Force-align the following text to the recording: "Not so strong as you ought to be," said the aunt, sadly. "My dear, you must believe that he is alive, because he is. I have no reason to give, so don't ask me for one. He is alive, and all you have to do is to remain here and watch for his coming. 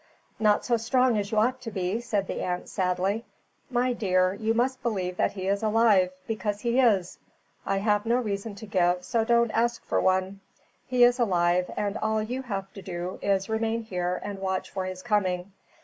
"Not 0.39 0.65
so 0.65 0.77
strong 0.77 1.15
as 1.19 1.31
you 1.31 1.37
ought 1.37 1.61
to 1.61 1.69
be," 1.69 1.99
said 2.01 2.25
the 2.25 2.41
aunt, 2.41 2.69
sadly. 2.69 3.23
"My 3.69 3.93
dear, 3.93 4.33
you 4.33 4.55
must 4.55 4.81
believe 4.81 5.15
that 5.17 5.33
he 5.33 5.45
is 5.47 5.61
alive, 5.61 6.11
because 6.25 6.61
he 6.61 6.79
is. 6.79 7.19
I 7.67 7.77
have 7.77 8.07
no 8.07 8.15
reason 8.15 8.55
to 8.55 8.65
give, 8.65 9.05
so 9.05 9.23
don't 9.23 9.51
ask 9.51 9.79
me 9.83 9.87
for 9.87 10.01
one. 10.01 10.39
He 10.87 11.03
is 11.03 11.19
alive, 11.19 11.71
and 11.77 11.97
all 11.99 12.23
you 12.23 12.41
have 12.41 12.73
to 12.73 12.81
do 12.81 13.19
is 13.21 13.45
to 13.45 13.51
remain 13.51 13.83
here 13.83 14.19
and 14.23 14.39
watch 14.39 14.71
for 14.71 14.85
his 14.85 15.03
coming. 15.03 15.51